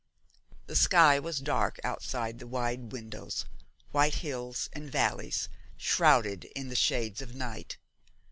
[0.65, 3.45] The sky was dark outside the wide windows,
[3.91, 7.77] white hills and valleys shrouded in the shades of night.